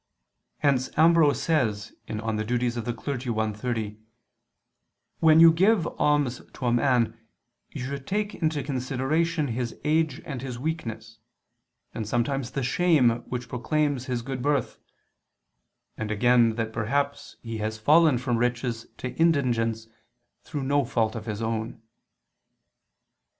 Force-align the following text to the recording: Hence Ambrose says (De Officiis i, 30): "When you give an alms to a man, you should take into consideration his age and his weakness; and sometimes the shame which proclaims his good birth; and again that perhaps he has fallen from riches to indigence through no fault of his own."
Hence 0.57 0.89
Ambrose 0.97 1.43
says 1.43 1.93
(De 2.07 2.15
Officiis 2.15 2.75
i, 2.75 3.51
30): 3.53 3.97
"When 5.19 5.39
you 5.39 5.53
give 5.53 5.85
an 5.85 5.93
alms 5.99 6.41
to 6.53 6.65
a 6.65 6.73
man, 6.73 7.15
you 7.69 7.83
should 7.85 8.07
take 8.07 8.33
into 8.33 8.63
consideration 8.63 9.49
his 9.49 9.75
age 9.83 10.19
and 10.25 10.41
his 10.41 10.57
weakness; 10.57 11.19
and 11.93 12.07
sometimes 12.07 12.49
the 12.49 12.63
shame 12.63 13.11
which 13.29 13.47
proclaims 13.47 14.05
his 14.05 14.23
good 14.23 14.41
birth; 14.41 14.79
and 15.95 16.09
again 16.09 16.55
that 16.55 16.73
perhaps 16.73 17.35
he 17.43 17.59
has 17.59 17.77
fallen 17.77 18.17
from 18.17 18.37
riches 18.37 18.87
to 18.97 19.13
indigence 19.17 19.85
through 20.43 20.63
no 20.63 20.83
fault 20.83 21.13
of 21.15 21.27
his 21.27 21.43
own." 21.43 21.79